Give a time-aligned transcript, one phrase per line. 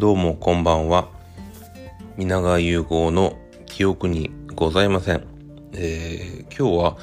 [0.00, 1.10] どうもこんばんは。
[2.16, 3.36] 皆川融合の
[3.66, 5.26] 記憶にございません。
[5.74, 6.96] えー、今日は、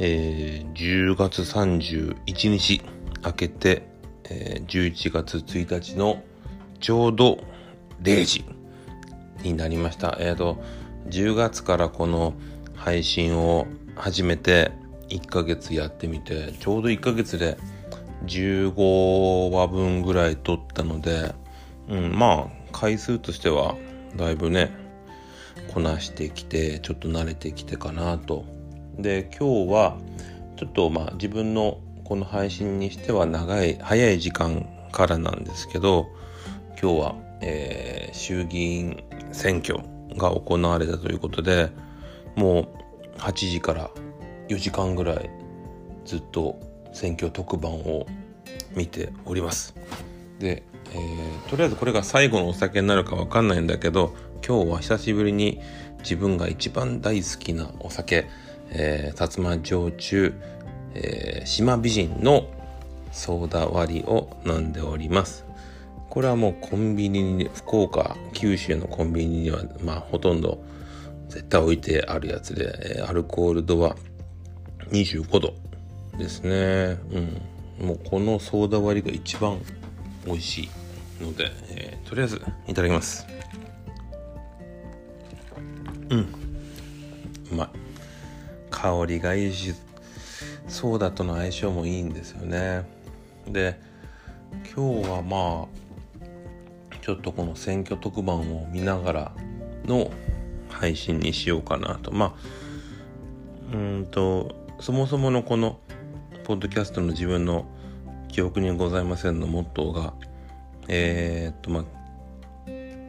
[0.00, 2.82] えー、10月31日
[3.24, 3.88] 明けて、
[4.24, 6.24] えー、11月1日の
[6.80, 7.38] ちょうど
[8.02, 8.44] 0時
[9.44, 10.16] になりました。
[10.18, 10.60] えっ、ー、と、
[11.08, 12.34] 10月からこの
[12.74, 14.72] 配信を始めて
[15.08, 17.58] 1ヶ月やってみて、ちょうど1ヶ月で
[18.26, 21.32] 15話分ぐらい撮ったので、
[21.90, 23.74] うん、まあ回数としては
[24.16, 24.70] だいぶね
[25.74, 28.44] こなしてきてちょっと慣れてきてかなと。
[28.98, 29.98] で今日は
[30.56, 36.08] ちょっとまあ自分のこの配信にしては長い早い時間からなんですけど
[36.80, 39.78] 今日は、えー、衆議院選挙
[40.16, 41.70] が行われたということで
[42.34, 42.62] も
[43.14, 43.90] う8時から
[44.48, 45.30] 4時間ぐらい
[46.04, 46.58] ずっと
[46.92, 48.06] 選挙特番を
[48.74, 49.74] 見ております。
[50.40, 54.14] でえー、とりあえずこれが最後のお酒になるかわかんないんだけど
[54.46, 55.60] 今日は久しぶりに
[56.00, 58.26] 自分が一番大好きなお酒、
[58.70, 60.34] え、薩摩焼酎、
[60.94, 62.48] え、島美人の
[63.12, 65.44] ソーダ割りを飲んでおります。
[66.08, 70.64] これはもうコンビニに福岡九州のコンビニにはまあほとんど
[71.28, 73.94] 絶対置いてあるやつで、えー、アルコール度は
[74.90, 75.54] 25度
[76.18, 76.98] ですね。
[77.12, 77.86] うん。
[77.86, 79.60] もうこのソーダ割りが一番
[80.26, 80.64] 美味し
[81.20, 83.26] いので、えー、とりあえずいただきます。
[86.10, 86.18] うん。
[87.52, 87.68] うまい。
[88.70, 89.74] 香りがいいし
[90.68, 92.84] ソーダとの相性もいいんですよね。
[93.46, 93.78] で
[94.74, 99.32] 今日はまあちょっとこの選挙特番を見ながら
[99.84, 100.10] の
[100.68, 102.12] 配信にしようかなと。
[102.12, 102.36] ま
[103.72, 105.78] あうんとそもそものこの
[106.44, 107.66] ポッドキャストの自分の
[108.32, 110.14] 記憶にございませんのモットーが
[110.88, 111.84] えー、っとま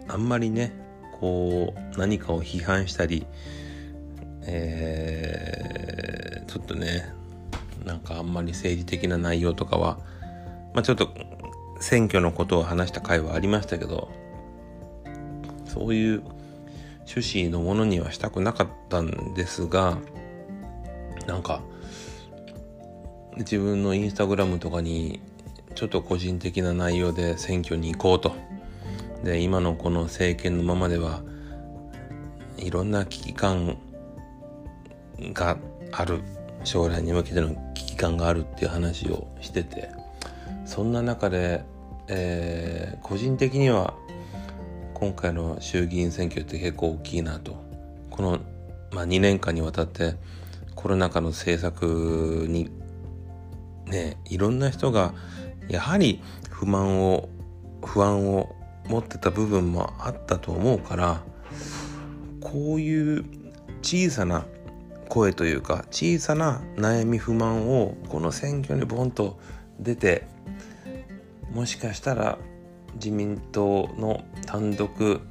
[0.09, 0.73] ああんまりね
[1.19, 3.25] こう何かを批判したり
[4.44, 7.13] えー、ちょっとね
[7.85, 10.00] なんかあんまり政治的な内容とかは
[10.73, 11.09] まあちょっと
[11.79, 14.09] 選挙のことを話した回はありましたけど
[15.66, 16.24] そういう
[17.07, 19.97] 趣旨のものにはしたくなかったんですが
[21.28, 21.62] なんか
[23.38, 25.22] 自分のインスタグラムとかに
[25.75, 28.36] ちょっと個人的な内容で選挙に行こうと。
[29.24, 31.22] で、今のこの政権のままでは、
[32.58, 33.78] いろんな危機感
[35.34, 35.58] が
[35.92, 36.22] ある。
[36.64, 39.90] 将来に向けての危機感があるっていう話をしてて、
[40.66, 41.63] そんな中で、
[42.08, 43.96] えー、個人的には
[44.94, 47.56] 今回の衆議院選挙って結構大きいなと。
[48.09, 48.40] この、
[48.92, 50.16] まあ、2年間にわたって
[50.75, 52.69] コロナ禍の政策に
[53.86, 55.14] ねいろんな人が
[55.68, 57.30] やはり不満を
[57.84, 58.56] 不安を
[58.88, 61.24] 持ってた部分もあったと思うから
[62.40, 63.25] こういう
[63.81, 64.46] 小さな
[65.08, 69.40] 声というか小さな悩み不満をこの選挙にボンと
[69.80, 70.28] 出て
[71.53, 72.38] もしかしたら
[72.96, 75.22] 自民党の単独、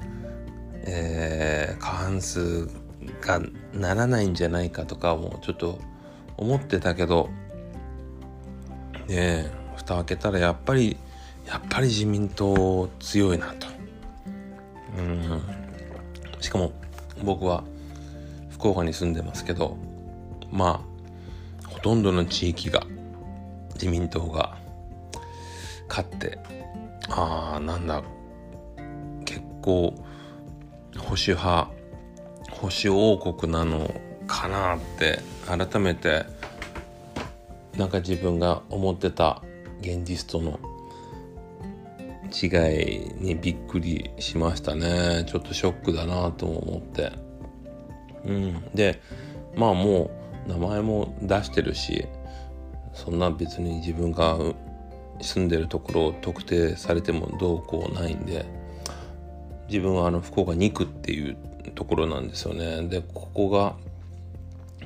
[0.85, 2.67] えー、過半数
[3.21, 3.41] が
[3.73, 5.79] ならないんじゃないかとかもちょっと
[6.37, 7.31] 思ってたけど
[9.11, 10.97] ねえ蓋開けたらやっぱり
[11.45, 13.67] やっぱり自民党強いなと。
[14.99, 15.43] うん。
[16.41, 16.73] しかも
[17.25, 17.65] 僕は
[18.51, 19.77] 福岡に住んでますけど
[20.51, 20.85] ま
[21.65, 22.83] あほとんどの地域が
[23.75, 24.57] 自民党が
[25.89, 26.39] 勝って
[27.09, 28.03] ああなんだ
[29.25, 29.95] 結構
[30.99, 31.69] 保守派
[32.53, 33.93] 保守王国なの
[34.27, 36.25] かなって改めて
[37.77, 39.43] なんか自分が思ってた
[39.81, 40.59] 現実との
[42.31, 42.47] 違
[42.85, 45.25] いにびっくりしましたね。
[45.27, 47.13] ちょっとショックだなと思って。
[48.25, 48.65] うん。
[48.75, 49.01] で
[49.57, 50.11] まあも
[50.47, 52.07] う名前も出してるし
[52.93, 54.39] そんな別に自分が
[55.21, 58.47] 住んでるところを特定されてもどうこうないんで
[59.69, 61.37] 自分はあの福岡2区っていう
[61.75, 62.89] ところなんですよね。
[62.89, 63.77] でここが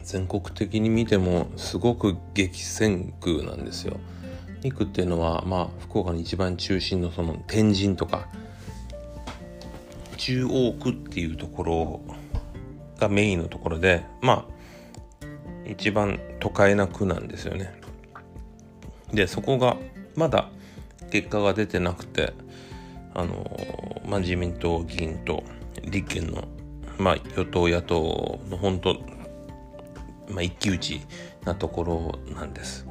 [0.04, 3.98] 全国的に見てもすごく激戦区なんですよ
[4.62, 8.28] 2区っていうのは、まあ、福岡の一番中心のその天神とか
[10.16, 12.00] 中央区っていうところ
[12.98, 14.54] がメインのところでまあ
[15.66, 17.74] 一番都会な区なんですよね。
[19.12, 19.76] でそこが
[20.14, 20.50] まだ
[21.10, 22.34] 結果が出てなくて
[23.14, 23.58] あの、
[24.06, 25.44] まあ、自民党議員と
[25.82, 26.48] 立憲の、
[26.98, 28.96] まあ、与党野党の本当、
[30.28, 31.00] まあ、一騎打ち
[31.44, 32.86] なところなんです。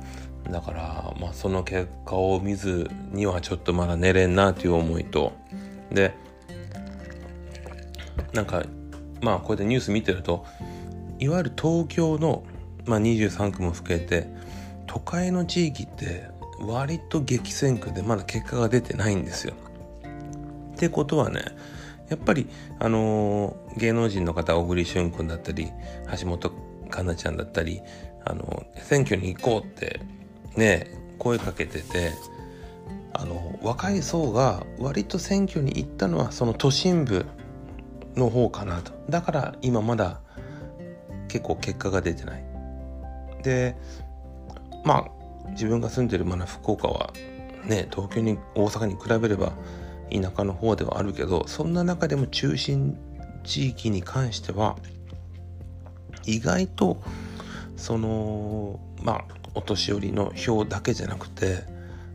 [0.50, 5.31] だから、まあ、その結果を見ずにはちょっとまだ寝れんなという思いと
[5.91, 6.13] で
[8.33, 8.63] なんか
[9.21, 10.45] まあこうやってニュース見てると
[11.19, 12.44] いわゆる東京の、
[12.85, 14.27] まあ、23区も含めて
[14.88, 16.27] 都会の地域って
[16.59, 19.53] 割と激戦区でまだ結果が出てないんですよ。
[20.75, 21.41] ってことはね
[22.09, 22.47] やっぱり
[22.80, 25.71] あのー、芸能人の方小栗旬君だったり
[26.19, 26.51] 橋本
[26.94, 27.81] 環奈ちゃんだったり
[28.24, 30.00] あの選挙に行こうって
[30.56, 30.88] ね
[31.18, 32.12] 声かけてて
[33.13, 37.25] あの若い層が割と選挙に行ったのはその都心部
[38.16, 38.92] の方かなと。
[39.10, 40.19] だから今まだ
[41.28, 42.44] 結構結果が出てない。
[43.42, 43.75] で
[44.86, 47.12] まあ自分が住んでるまだ福岡は
[47.66, 49.54] ね東京に大阪に比べれば
[50.12, 52.95] 田舎の方ではあるけどそんな中でも中心
[53.44, 54.78] 地域に関しては
[56.25, 57.02] 意外と
[57.75, 59.25] そのまあ
[59.56, 61.64] お年寄りの票だけじゃなくて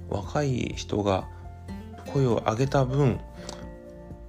[0.08, 1.26] 若い人が
[2.06, 3.20] 声を上げた分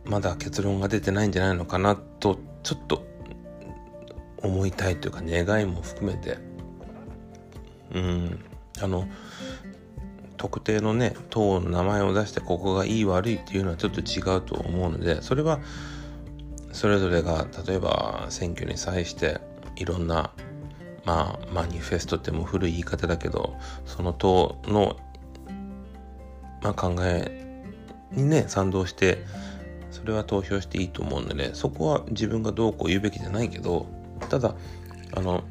[0.05, 3.05] まだ結論が出てないんじゃないのかなとちょっと
[4.37, 6.37] 思いたいというか願いも含めて。
[7.93, 8.39] うん。
[8.81, 9.07] あの
[10.37, 15.59] 特定のね党の名前を出してここがいい悪いっていうのはちょっと違うと思うのでそれは
[16.71, 19.41] それぞれが例えば選挙に際して
[19.79, 20.31] いろんな
[21.05, 24.97] まあマニフェストっても古い言い方だけどその党の、
[26.61, 27.63] まあ、考え
[28.11, 29.25] にね賛同して
[29.91, 33.87] それは投票していいと思うのでねそこは自分がどうこう言うべきじゃないけど
[34.29, 34.53] ただ
[35.15, 35.43] あの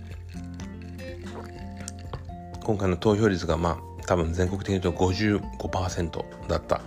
[2.63, 6.81] 今回の投票率がまあ多分全国的に言うと55%だった。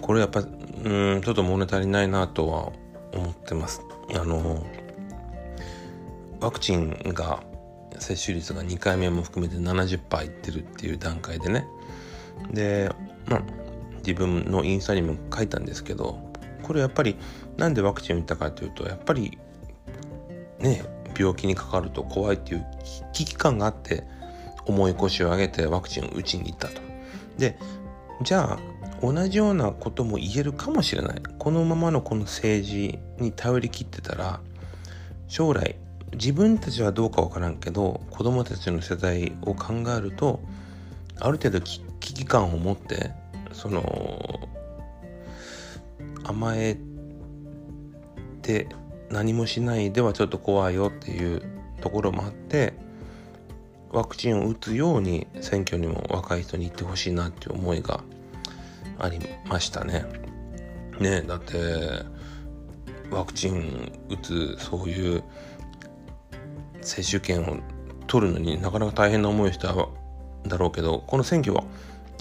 [0.00, 2.72] これやっぱうんちょっと物足りないなとは
[3.12, 3.82] 思ってます。
[4.14, 4.66] あの
[6.40, 7.42] ワクチンが
[7.98, 11.66] 接種率が2回目も含めて70%いってるっていう段階でね
[12.50, 12.90] で
[13.26, 13.42] まあ
[13.98, 16.18] 自分のインスタにも書いたんですけど
[16.62, 17.16] これやっぱり
[17.56, 19.38] なんでワクチンを打ったかというとやっぱり
[20.58, 20.82] ね
[21.18, 22.66] 病気にかかると怖いっていう
[23.12, 24.04] 危機感があって
[24.66, 26.80] 重い腰を上げてワクチンを打ちに行ったと。
[27.36, 27.58] で
[28.22, 28.58] じゃあ
[29.02, 34.40] 同じようなことも言えるかもしれないこのままのこの政治に頼りきってたら
[35.26, 35.76] 将来
[36.12, 40.40] 自分たちはどうかわからんけど子供たちの世代を考えると
[41.18, 43.12] ある程度危機感を持って
[43.52, 44.48] その
[46.24, 46.78] 甘え
[48.42, 48.68] て
[49.10, 51.42] 何もしないではちょっと怖いよっていう
[51.80, 52.74] ところもあって
[53.90, 58.02] ワクチンを打つように選挙にも若い人に行ってほしいなっていう思いが
[58.98, 59.18] あり
[59.48, 60.04] ましたね。
[61.00, 61.56] ねだって
[63.10, 65.24] ワクチン打つそういう
[66.82, 67.58] 接種券を
[68.06, 69.74] 取るのになかなか大変な思いをした
[70.46, 71.64] だろうけどこの選挙は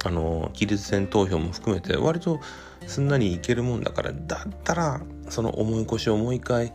[0.06, 2.40] あの期日前投票も含めて割と
[2.88, 6.74] すんなりいけるもんだからだったらその重い腰をもう一回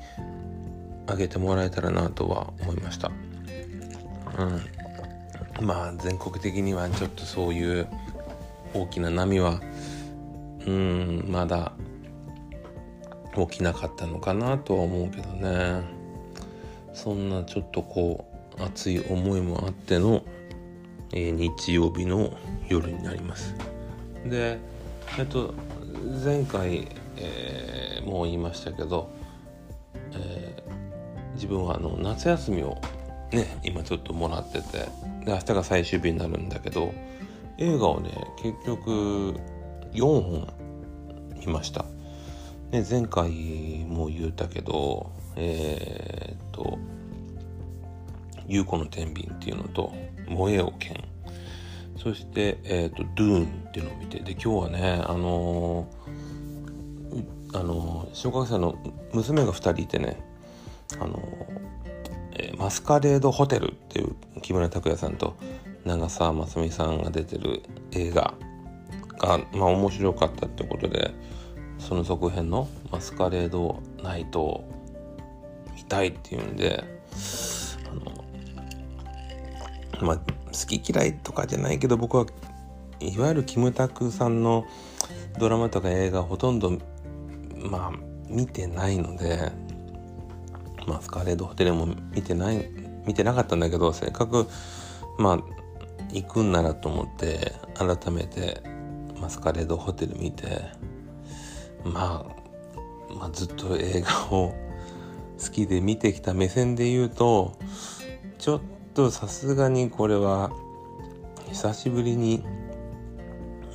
[1.07, 3.11] 上げてもらえたらなとは思いました。
[5.61, 7.89] うん、まあ全国的にはちょっとそういう
[8.75, 9.61] 大きな波は
[10.67, 11.73] うんまだ
[13.37, 16.04] 起きなかったのかなとは思うけどね
[16.95, 18.25] そんなちょっとこ
[18.59, 20.25] う熱い思いもあっての、
[21.13, 22.33] えー、日曜日の
[22.69, 23.55] 夜になります。
[24.25, 24.59] で
[25.19, 25.53] えっと
[26.25, 29.11] 前回、えー、もう言いましたけど、
[30.13, 32.81] えー、自分はあの夏休みを
[33.33, 34.79] ね今ちょっともらってて
[35.25, 36.95] で明日が最終日になるんだけど
[37.59, 38.11] 映画をね
[38.43, 39.35] 結局
[39.93, 40.49] 4本
[41.39, 41.85] 見ました、
[42.71, 46.79] ね、前回も言ったけどえー、っと
[48.47, 49.93] 「優子の天秤」っていうのと
[50.29, 50.97] 「燃えよ剣」
[51.97, 58.77] そして、えーと、ドゥーンっていうのを見てで今日はねあのー、あのー、小学生の
[59.13, 60.21] 娘が2人いてね
[61.01, 61.23] あの
[62.37, 65.37] え、マスカレードホテルっていう木村拓哉さんと
[65.85, 67.63] 長澤まさみさんが出てる
[67.93, 68.35] 映画
[69.19, 71.13] がまあ面白かったってことで
[71.79, 74.65] その続編の「マスカレードナイト」
[75.77, 76.85] 見たいっていうんで
[77.91, 77.95] あ
[80.03, 80.25] のまあ好
[80.67, 82.27] き嫌いとかじゃないけど僕は
[83.01, 84.67] いわゆるキムタクさんの
[85.39, 86.79] ドラマとか映画ほとんど
[87.57, 87.93] まあ
[88.29, 89.53] 見てないので
[90.87, 92.69] まあスカーレットホテルも見てない
[93.07, 94.49] 見てなかったんだけどせっかく
[95.19, 95.39] まあ
[96.13, 98.63] 行くんならと思って改めて
[99.21, 100.63] マスカレードホテル見て、
[101.85, 102.25] ま
[103.11, 104.55] あ、まあずっと映画を
[105.43, 107.57] 好きで見てきた目線で言うと
[108.39, 108.61] ちょっ
[108.95, 110.51] とさすがにこれは
[111.49, 112.45] 久しぶりに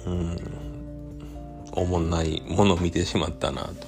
[0.06, 0.38] うん
[1.72, 3.88] おもんないものを見てしまったなと。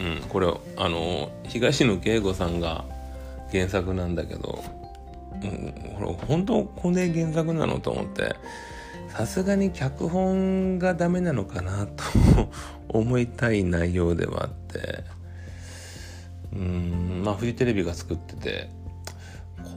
[0.00, 2.84] うん、これあの東野圭吾さんが
[3.52, 4.64] 原作なんだけど、
[5.34, 8.34] うん、これ本当これ原作なのと思って
[9.08, 12.04] さすがに脚本がダメなのかなと
[12.88, 15.19] 思いたい内容ではあって。
[16.52, 18.70] うんまあフジテレビが作ってて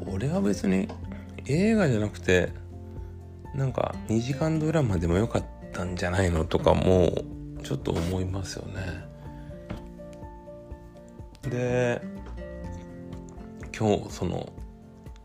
[0.05, 0.87] これは別に
[1.45, 2.51] 映画じゃなくて
[3.53, 7.11] なんか2時間ドラマでもよかったんじゃないのとかも
[7.63, 9.13] ちょっと思いますよね。
[11.49, 12.01] で
[13.77, 14.51] 今日その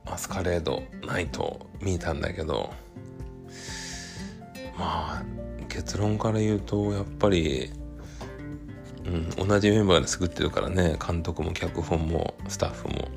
[0.05, 2.73] マスカレードナイト見たんだけど
[4.77, 5.23] まあ
[5.69, 7.71] 結論から言うとやっぱり、
[9.09, 10.99] うん、同じメンバーで作ってるからね。
[11.05, 13.09] 監督も脚本もスタッフも。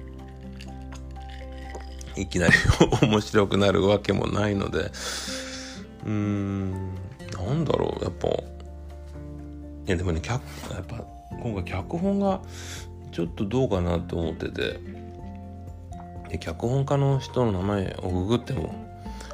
[2.16, 2.54] いきなり
[3.04, 4.80] 面白くなるわけもないので。
[6.06, 6.72] うーん。
[7.34, 8.04] なんだろう。
[8.04, 8.34] やっぱい
[9.88, 10.42] やでもね脚
[10.74, 11.04] やっぱ
[11.44, 12.42] 今回脚本が
[13.12, 14.80] ちょっとどうかなと思ってて。
[16.30, 18.74] で脚本家の人の名前をググっても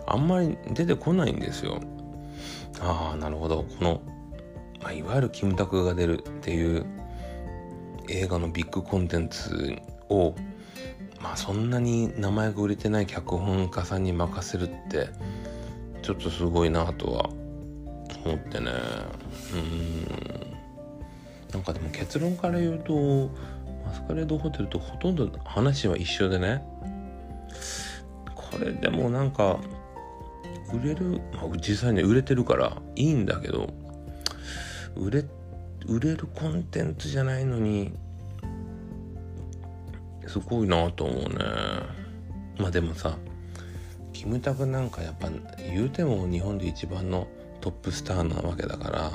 [0.07, 1.79] あんまり出てこないんですよ。
[2.81, 3.65] ああなるほど。
[3.79, 4.01] この、
[4.88, 6.86] まあ、いわゆるキムタクが出るっていう
[8.08, 9.75] 映画のビッグコンテンツ
[10.08, 10.34] を
[11.20, 15.10] まあそんなに名前が売れてない脚本家さんに任せるって
[16.01, 17.29] ちょっとすごいなとは
[18.24, 18.72] 思ってね。
[19.53, 20.08] うん。
[21.51, 23.29] なんかでも結論から言うと
[23.86, 26.63] マスカレードホテルとほとんど話は一緒でね。
[28.34, 29.60] これでもなんか
[30.74, 33.74] 売れる、まあ、実際に売れてるからいいんだけど
[34.97, 35.25] 売れ
[35.87, 37.93] 売れるコンテンツじゃないのに
[40.27, 41.35] すごいなと思うね。
[42.59, 43.17] まあでもさ
[44.13, 45.29] キムタクなんかやっぱ
[45.71, 47.27] 言うても日本で一番の
[47.61, 49.11] トップスターなわけだから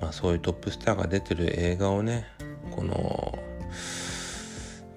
[0.00, 2.26] まあそういうトップスターが出てる映画をね
[2.72, 3.38] この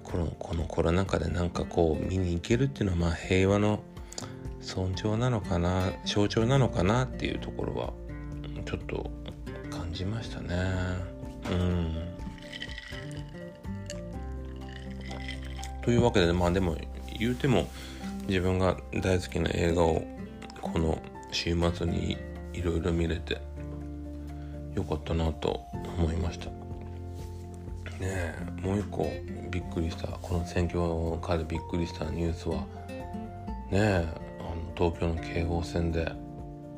[0.02, 3.80] このこのコロナ禍でなんかこう見に行けるっていうのはまあ平和の
[4.60, 7.92] 尊重なのかな象徴なのかなっていうところは
[8.66, 9.10] ちょっと
[9.90, 10.54] 感じましたね。
[11.50, 11.96] うん。
[15.82, 16.76] というわけでまあでも
[17.18, 17.66] 言うても
[18.28, 20.04] 自分が大好きな映画を
[20.62, 22.16] この週末に
[22.52, 23.40] いろいろ見れて
[24.76, 25.60] よかったなと
[25.98, 26.46] 思いました。
[26.46, 26.52] ね
[28.02, 29.10] えもう一個
[29.50, 30.78] びっくりしたこの選挙
[31.20, 32.64] カーでびっくりしたニュースはね
[33.72, 34.06] え
[34.76, 36.12] 東京の京王線で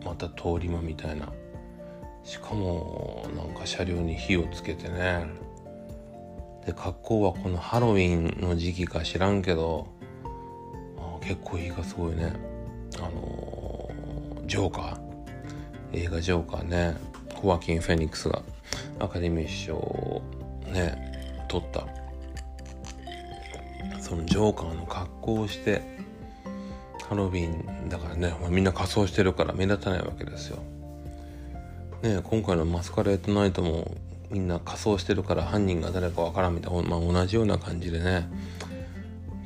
[0.02, 1.30] また通り魔みたいな
[2.24, 5.26] しかもなんか車両に火をつけてね。
[6.66, 9.88] で格好はこのハロウィンの時期か知らんけど
[11.22, 12.32] 結構いいがすごいね。
[12.98, 13.88] あの、
[14.46, 15.00] ジョーカー。
[15.94, 16.96] 映画ジョーカーね。
[17.34, 18.42] ホワキン・フェニックスが
[19.00, 20.22] アカデミー賞を
[20.66, 21.86] ね取った。
[24.00, 25.82] そのジョーカーの格好をして
[27.08, 28.34] ハロウィンだからね。
[28.48, 30.58] みんな仮装してるから目立たないわけですよ。
[32.02, 33.96] ね今回のマスカレードナイトも
[34.30, 38.28] みんな仮装してるから犯人が誰かわからんみたいな、まあ、同じような感じでね。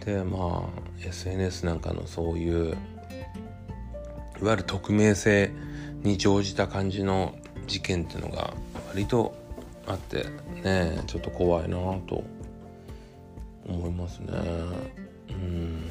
[0.05, 2.77] でまあ SNS なんかのそういう
[4.41, 5.51] いわゆる匿名性
[6.03, 7.35] に乗じた感じの
[7.67, 8.55] 事件っていうのが
[8.89, 9.35] 割と
[9.87, 10.27] あって
[10.63, 12.25] ねちょっと怖いなと
[13.69, 14.33] 思いますね。
[15.31, 15.91] うん。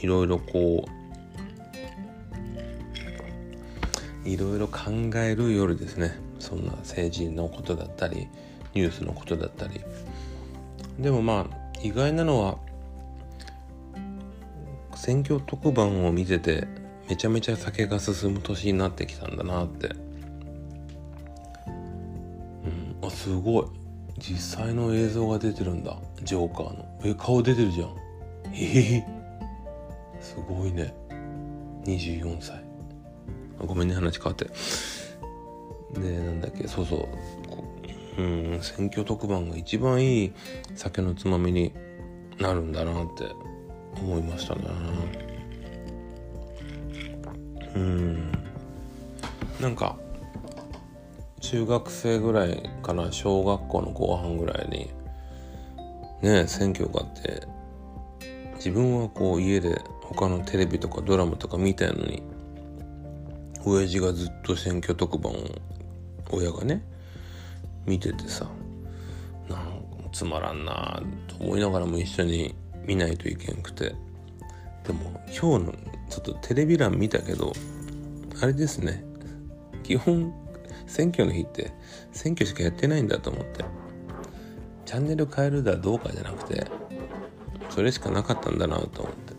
[0.00, 0.99] いろいろこう
[4.32, 6.18] いろいろ考える夜ですね。
[6.38, 8.28] そんな政治のことだったり
[8.74, 9.80] ニュースのことだったり。
[10.98, 12.58] でもまあ意外なのは
[14.94, 16.68] 選挙特番を見てて
[17.08, 19.88] めちゃめちゃ酒が進む年になってきたんだなって。
[22.64, 23.66] うんあすごい。
[24.18, 25.96] 実際の映像が出てるんだ。
[26.22, 27.00] ジョーカーの。
[27.04, 27.88] え顔出てるじゃん。
[28.52, 29.20] ええー
[30.20, 30.94] すごいね。
[31.84, 32.69] 24歳。
[33.66, 34.46] ごめんね話変わって。
[35.98, 37.08] でなんだっけそうそう。
[38.18, 40.32] うん選挙特番が一番いい
[40.74, 41.72] 酒のつまみに
[42.38, 43.24] なるんだなって
[43.96, 44.62] 思いましたね。
[47.74, 48.32] うん。
[49.60, 49.96] なんか
[51.40, 54.90] 中学生ぐらいかな小学校の後半ぐらいに
[56.22, 57.46] ね選挙があって
[58.56, 62.22] 自分はこう家で他のテレビとかドラマとか見たのに
[63.64, 65.36] 親父がずっと選挙特番を
[66.30, 66.82] 親がね
[67.86, 68.46] 見ててさ
[69.48, 72.54] なんつまらんなと思いながらも一緒に
[72.86, 73.94] 見ないといけんくて。
[74.86, 75.74] でも今日の
[76.08, 77.52] ちょっとテレビ欄見たけど
[78.42, 79.04] あれですね。
[79.82, 80.32] 基本
[80.86, 81.72] 選挙の日って
[82.12, 83.64] 選挙しかやってないんだと思って。
[84.84, 86.66] チャンネル変えるだどうかじゃなくて
[87.68, 89.29] それしかなかったんだなと思って。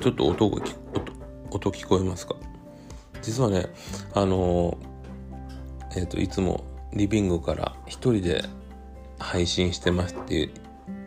[0.00, 0.62] ちょっと音が
[1.50, 2.34] 音聞こえますか？
[3.22, 3.66] 実はね
[4.14, 4.78] あの
[5.96, 8.44] えっ、ー、といつもリビングから一人で
[9.18, 10.50] 配信してますって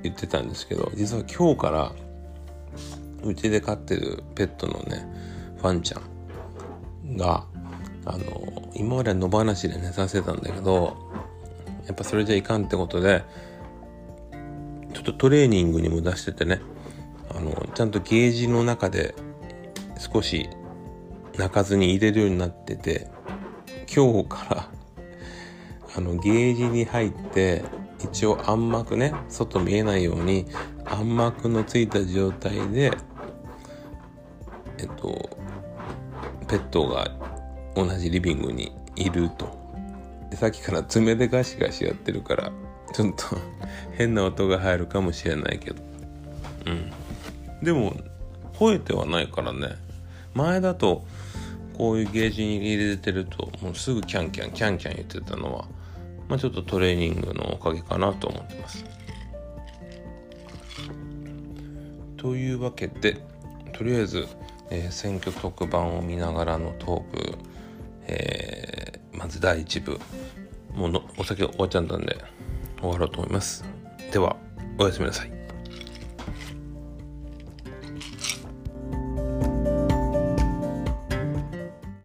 [0.04, 1.92] 言ってたんですけど実は今日から
[3.24, 5.06] うちで飼ってるペットのね
[5.58, 6.00] ファンちゃ
[7.08, 7.46] んが
[8.06, 10.98] あの今までは野放しで寝させたんだけど
[11.86, 13.24] やっぱそれじゃいかんってことで
[14.94, 16.62] ちょっとトレーニングにも出しててね
[17.40, 19.16] あのちゃんとゲージの中で
[19.98, 20.50] 少し
[21.38, 23.08] 泣かずに入れるようになってて
[23.94, 24.70] 今日から
[25.96, 27.64] あのゲージに入って
[28.04, 30.48] 一応暗幕ね外見えないように
[30.86, 32.92] 暗幕のついた状態で
[34.78, 35.30] えっと
[36.50, 37.10] ペットが
[37.74, 39.58] 同じリビングにいると。
[40.30, 42.52] でさっきから爪でガシガシやってるから
[42.94, 43.38] ちょっと
[43.98, 45.82] 変な音が入るかもしれないけど。
[46.66, 46.92] うん。
[47.62, 47.94] でも
[48.54, 49.76] 吠えてはないからね
[50.34, 51.06] 前だと
[51.78, 55.66] こういうゲージに入れてるともうすぐキャンキャンキャンキャン言ってたのは
[56.30, 58.86] まあ、ちょっとトレーニングのおかげかなと思ってます。
[62.18, 63.18] というわけで
[63.74, 64.28] とりあえず、
[64.70, 67.38] えー、選挙特番を見ながらのトーク、
[68.08, 70.00] えー、まず第1部
[70.76, 72.18] もうのお酒終わっちゃったんで
[72.80, 73.66] 終わろうと思います。
[74.12, 74.36] では
[74.78, 75.39] おやすみなさい。